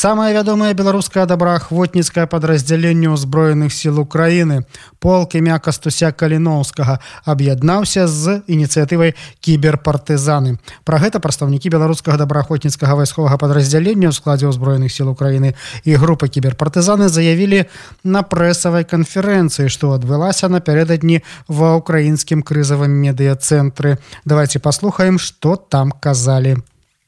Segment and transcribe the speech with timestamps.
[0.00, 4.62] Самае вядомае беларускае добраахвотніцкае падраздзяленне ўзброеных сіл Украіны
[4.96, 6.94] полк імя кастуся каліноўскага
[7.28, 9.12] аб'яднаўся з ініцыятывай
[9.44, 10.56] кіберпартызаны
[10.88, 15.52] Пра гэта прадстаўнікі беларускага добраахвотніцкага вайсковага падраздзялення ў складзе ўзброеных сіл Украіны
[15.84, 17.68] і групы кіберпартызаны заявілі
[18.00, 26.56] на прэсавай канферэнцыі што адбылася напярэдадні ва ўкраінскім крызавым медыяцэнтры давайте паслухаем што там казалі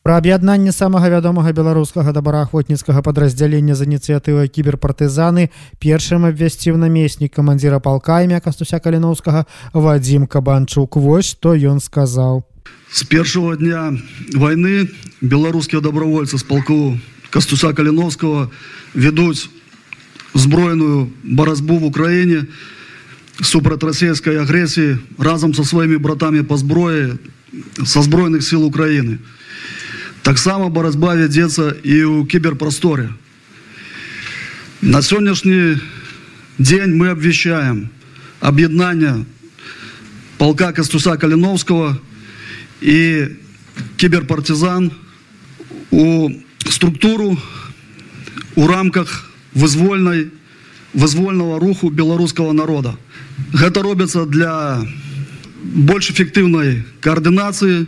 [0.03, 5.45] Пра аб'яднанне самага вядомага беларускага добраахвотніцкага падраздзялення з ініцыятывай кіберпартызаны
[5.79, 10.99] першым абвясціў намеснік камандзіра палка імя кастуся каліноўскага Вадзім кабанчук.
[10.99, 12.43] Вось што ён сказаў.
[12.91, 13.95] С першого дня
[14.35, 14.91] войны
[15.23, 16.99] беларускія добровольцы з палку
[17.31, 18.51] кастуса каліновского
[18.99, 19.47] ведуць
[20.35, 22.51] зброеную баразбу в украіне
[23.39, 27.23] супраць расійскай агрэсіі разам со сваімі братамі па зброі
[27.87, 29.23] са зброеных сил Украіны
[30.23, 33.11] таксама барацьба вядзецца і ў кіберпрасторе
[34.83, 35.79] на сённяшні
[36.59, 37.89] дзень мы абвяшчаем
[38.41, 39.25] аб'яднання
[40.39, 41.97] полка кастуса каліновского
[42.83, 43.27] і
[43.97, 44.91] кіберпартизан
[45.91, 46.31] у
[46.67, 47.39] структуру
[48.55, 50.31] у рамках вызвольнай
[50.95, 52.97] вызвольного руху беларускага народа.
[53.53, 54.85] Гэта робіцца для
[55.63, 57.87] больш эфектыўнай каардынацыі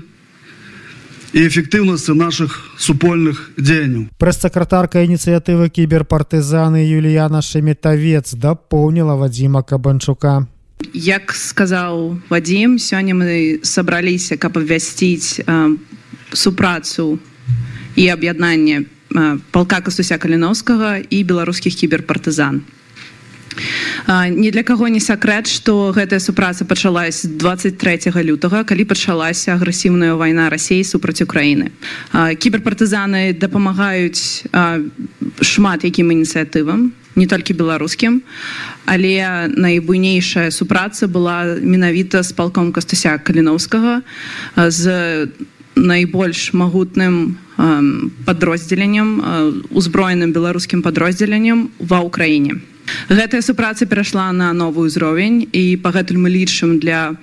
[1.34, 4.06] і эфектыўнасці наших супольных дзеянняў.
[4.22, 10.46] Прэс-сакратарка ініцыятывы кіберпартызаны Юліяна шеметавец дапоўніла Вадзіма кабанчука.
[10.94, 15.74] Як сказаў Вадзім сёння мы сабраліся каб абвясціць э,
[16.30, 17.18] супрацу
[17.98, 22.62] і аб'яднанне э, палка кастуся каліновскага і беларускіх кіберпартызан
[24.30, 30.50] не для каго не сакрэт што гэтая супраца пачалась 23 лютага калі пачалася агрэсіўная вайна
[30.50, 31.70] рассеі супраць украіны.
[32.12, 34.45] Кіберпартызаны дапамагаюць
[35.40, 38.23] шмат якім ініцыятывам не толькі беларускім
[38.86, 44.02] але найбуйнейшая супраца была менавіта з палком кастуся каліновскага
[44.56, 45.29] з
[45.77, 47.39] найбольш магутным
[48.27, 52.73] падроздзеленнем узброеным беларускім падроздзеленнем ва ўкраіне
[53.08, 57.17] Гэтая супраца перайшла на новы ўзровень і пагэтуль мы лічым для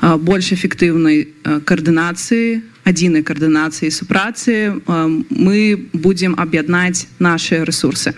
[0.00, 8.16] больш эфектыўнай каардынацыі адзінай каардынацыі супрацы мы будзем аб'яднаць нашыя ресурсы.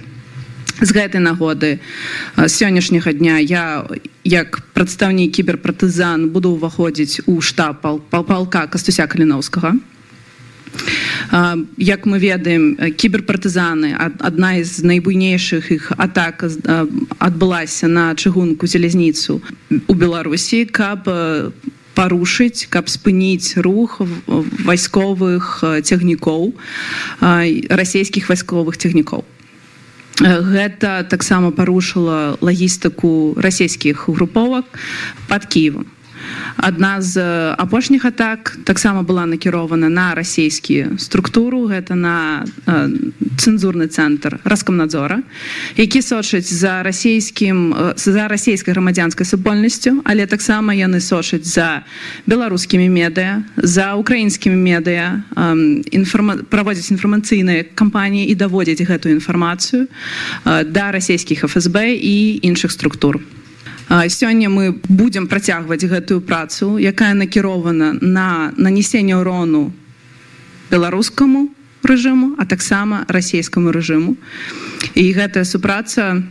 [0.81, 1.81] З гэтай нагоды
[2.39, 3.85] сённяшняга дня я
[4.25, 9.77] як прадстаўнік кіберпартызан буду ўваходзіць у штаб палка кастуся каліноўскага
[11.79, 16.45] як мы ведаем кіберпартызаны адна з найбуйнейшых іх атак
[17.19, 19.41] адбылася на чыгунку залезніцу
[19.87, 21.07] у беларусі каб
[21.95, 24.01] парушыць каб спыніць рух
[24.67, 26.55] вайсковых цягнікоў
[27.21, 29.25] расійскіх вайсковых цягнікоў.
[30.21, 34.67] Гэта таксама парушыла лагістыку расійскіх груповак
[35.29, 35.87] под кіевам
[36.57, 37.21] адна з
[37.59, 41.67] апошніх атак таксама была накірована на расійскі структуру.
[41.69, 42.45] Гэта на
[43.41, 45.23] цэнзурны цэнтр раскомнадзора
[45.77, 51.83] які сочыць за расійскім за расійскай грамадзянскай супольнасцю але таксама яны сочыць за
[52.27, 55.25] беларускімі медыа за украінскімі медыа
[55.91, 59.89] інформа праводзіць інфармацыйныя кампаніі і даводзіць гэтую інфармацыю
[60.45, 63.21] да расійскіх фсб і іншых структур.
[63.21, 63.40] у
[63.91, 69.73] сёння мы будзем працягваць гэтую працу якая накірована на нанесенне урону
[70.71, 71.51] беларускаму
[71.83, 74.17] рэжыму а таксама расійскаму рэжыму.
[74.95, 76.23] І гэтая супраца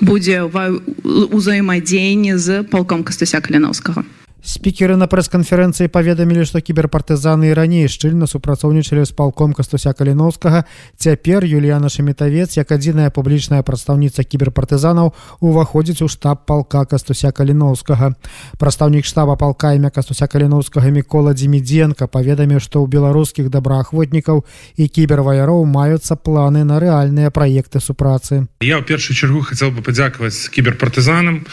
[0.00, 4.04] будзе ўзаемадзеянне з палком кастуся каляновскага
[4.42, 10.64] спікеры на прэс-канферэнцыі паведамілі што кіберпартызаны і раней шчыльна супрацоўнічалі з палком кастуся каліновскага.
[10.96, 18.16] Цяпер юліяна шамітавец як адзіная публічная прадстаўніца кіберпартызанаў уваходзіць у штаб палка кастуся каліновскага.
[18.58, 24.44] Прадстаўнік штаба палка імя кастуся каліновскага мікола дзімідзенко паведаміў што ў беларускіх добраахвотнікаў
[24.76, 28.48] і кіберваяроў маюцца планы на рэальныя праекты супрацы.
[28.60, 31.44] Я ў першую чаргу хацеў бы падзякаваць кіберпартызанам.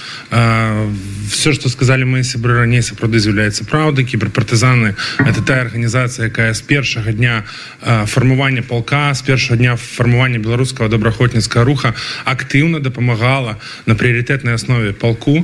[1.30, 4.94] Все что сказали мы сябры раней раней сапраўды з'яўляецца праўдай кіберпартызаны
[5.26, 7.42] это тая арганізацыя якая з першага дня
[7.82, 11.96] фармування палка з першага дня фармування беларускага добраахвотніцкага руха
[12.26, 13.58] актыўна дапамагала
[13.90, 15.42] на прыярытэтнай аснове палку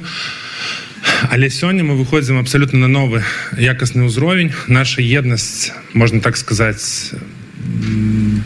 [1.33, 3.25] але сёння мы выходзім абсалютна на новы
[3.57, 4.53] якасны ўзровень.
[4.69, 7.11] Наша еднасць можна так сказаць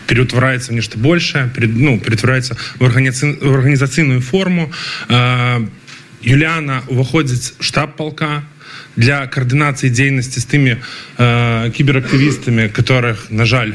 [0.08, 4.72] переутвараецца нешта большее перед ну перетвараецца в органи організацыйную форму.
[6.24, 8.42] Юліана уваходзіць штаб палка
[8.96, 13.74] для каардынацыі дзейнасці з тымі э, кіберактывістамі которых на жаль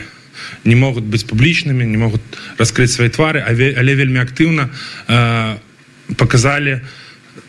[0.64, 2.24] не могуць быць публічнымі не могуць
[2.58, 4.68] раскрыць свае твары але вельмі актыўна
[5.08, 5.56] э,
[6.16, 6.80] показалі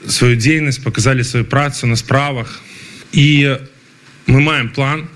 [0.07, 2.61] сваю дзейнасць показалі сваю працу на справах.
[3.11, 3.55] І
[4.27, 5.07] мы маем план.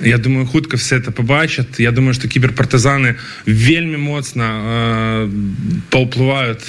[0.00, 1.80] Я думаю хутка все это побачат.
[1.80, 5.30] Я думаю что кіберпартызаны вельмі моцна э,
[5.90, 6.64] паўплываюць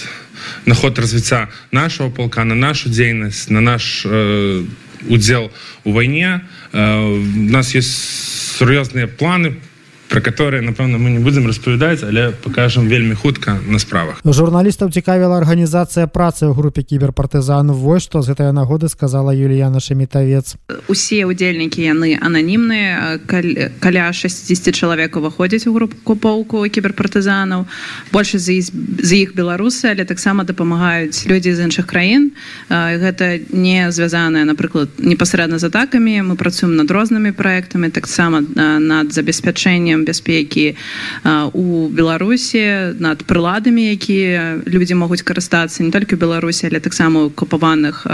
[0.65, 4.63] на ход развіцця нашего полка на нашу дзейнасць на наш э,
[5.09, 5.51] удзел
[5.83, 6.41] у вайне.
[6.71, 9.51] Э, у нас есть сур'ёзныя планы.
[9.51, 9.74] по
[10.09, 14.21] про которые напэўна мы не будзем распавядаць але покажем вельмі хутка на справах.
[14.25, 20.55] Журналістаў цікавіла арганізацыя працы ў групе кіберпартызан вось што з гэтая нагоды сказала Юліяна шамітавец.
[20.87, 23.19] Усе удзельнікі яны ананімныя
[23.79, 27.65] каля 60 чалавек уваходзяць у групу купоўку кіберпартызанаў.
[28.11, 32.31] Больше за з іх беларусы але таксама дапамагаюць людзі з іншых краін.
[32.69, 36.21] Гэта не звязаная напрыклад непасрэдна з атакамі.
[36.21, 38.43] Мы працуем над рознымі праектамі таксама
[38.79, 40.75] над забеспячэннем пытанням бяспекі
[41.53, 48.05] у беларусі над прыладамі якія людзі могуць карыстацца не толькі беларусі але таксама у купаваных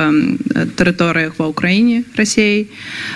[0.77, 2.69] тэрыторыях ва ўкраіне рассеі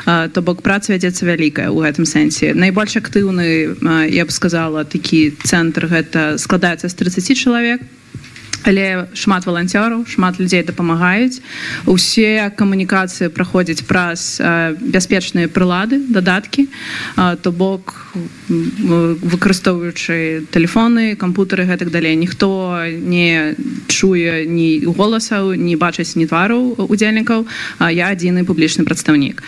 [0.05, 2.53] то бок праца вядзецца вялікая ў гэтым сэнсе.
[2.53, 3.77] Найбольш актыўны
[4.09, 7.81] я б сказала такі цэнтр гэта складаецца з 30 чалавек
[8.65, 11.41] але шмат валанцёраў шмат людзей дапамагаюць.
[11.85, 14.41] Усе камунікацыі праходзяць праз
[14.81, 16.67] бяспечныя прылады дадаткі
[17.15, 17.93] то бок
[18.49, 22.15] выкарыстоўваючы тэлефоны кампутары гэтак далей.
[22.15, 23.55] Ніхто не
[23.87, 27.45] чуе ні голасаў не бачыць ні твараў удзельнікаў
[27.91, 29.43] я адзіны публічны прадстаўнік.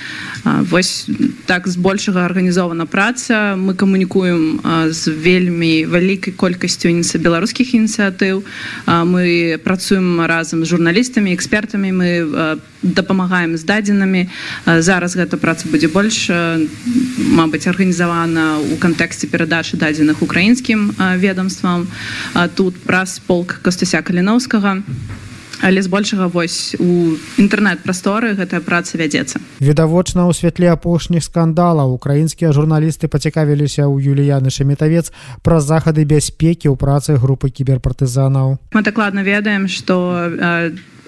[0.71, 1.09] Вось
[1.45, 3.55] так збольшага арганізована праца.
[3.57, 4.59] Мы камунікуем
[4.91, 8.43] з вельмі вялікай колькасцю ініцыя беларускіх ініцыятыў.
[8.87, 11.91] Мы працуем разам з журналістамі экспертамі.
[11.91, 12.09] Мы
[12.81, 14.27] дапамагаем з дадзенымі
[14.65, 16.29] зараз гэта праца будзе больш
[17.37, 21.87] мабыць арганізавана у кантэксце перадачы дадзеных украінскім ведомствам
[22.55, 24.83] тут праз полк кастуся каліноўскага
[25.61, 29.41] але збольшага вось у інтэрнэт-прасторы гэтая праца вядзецца.
[29.59, 35.09] Відавочна ў святле апошніх скандалаў украінскія журналісты пацікавіліся ў юліяны шамітавец
[35.41, 38.61] пра захады бяспекі ў працы групы кіберпартызанаў.
[38.73, 40.29] Мы дакладна ведаем што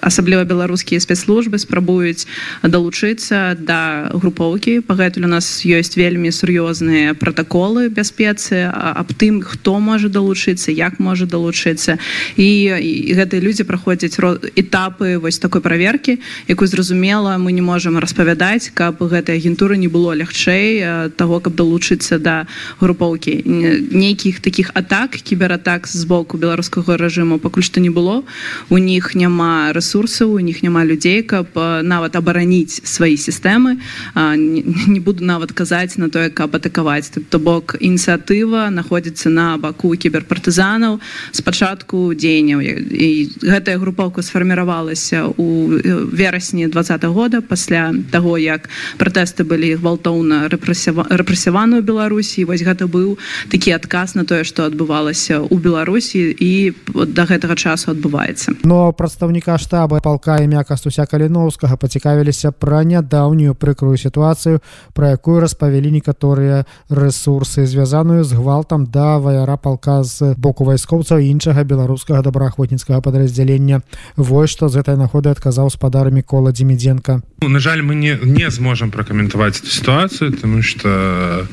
[0.00, 2.26] асабліва беларускія спецслужбы спрабуюць
[2.64, 4.80] далучыцца да групоўкі.
[4.80, 11.28] Пагэтуль у нас ёсць вельмі сур'ёзныя пратаколы бяспецы аб тым хто можа далучыцца як можа
[11.28, 12.00] далучыцца.
[12.36, 12.48] І,
[12.80, 14.16] і гэтыя людзі праходзяць
[14.56, 16.18] этапы вось такой праверкі
[16.48, 22.18] якую зразумела мы не можемм распавядаць каб гэтай агентуры не было лягчэй того каб далучыцца
[22.18, 22.48] да
[22.80, 23.44] групоўкі.
[23.92, 28.24] Нейкіх таких атак кібератак з боку беларускага рэжыму пакуль што не было.
[28.70, 31.46] У них няма ресурсов ресурсаў у них няма людзей каб
[31.82, 33.82] нават абараніць свае сістэмы
[34.14, 41.00] не буду нават казаць на тое каб атакаваць то бок ініцыятыва находіцца на баку кіберпартызанаў
[41.32, 43.10] спачатку дзеянняў і
[43.42, 45.66] гэтая групоўка сфарміравалася у
[46.14, 52.44] верасні два года пасля того як пратэсты былі гвалтоўна рэпрэсяваны ў беларусі.
[52.44, 53.18] Вось гэта быў
[53.50, 58.62] такі адказ на тое што адбывалася ў беларусі і да гэтага часу адбываецца.
[58.64, 64.60] Но прадстаўніка штата штаба палка імя кастуся каліноўскага пацікавіліся пра нядаўнюю прыкрую сітуацыю
[64.92, 71.64] пра якую распавялі некаторыя ресурсы звязаную з гвалтам да ваяра палка з боку вайскоўцаў іншага
[71.64, 73.80] беларускага добраахвотніцкага падраздзялення.
[74.20, 78.50] Вось што з гэтай находы адказаў спадар мікола дзімідзенко ну, на жаль мы не не
[78.52, 81.48] зможам пракаментаваць эту сітуацыю тому что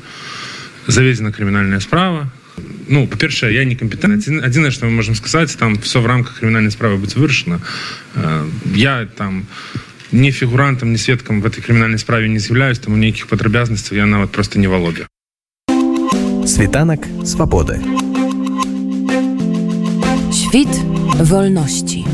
[0.87, 2.27] заведена крымінальная справа
[2.87, 6.71] ну по-першае я не кампетэнт адзінае што мы можемм сказаць там все в рамках крымінальнай
[6.71, 7.59] справы будзе вырашана
[8.75, 9.45] я там
[10.11, 14.05] не фігурантам не сведкам в этой крымінальнай справе не з'яўляюсь там у нейкіх падрабязнасцяў я
[14.05, 15.07] нават просто не валодаю
[16.47, 17.81] світанак свабоды.
[20.31, 20.71] Świt
[21.19, 22.05] wolności.